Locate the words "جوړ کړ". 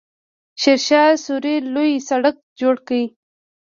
2.59-2.99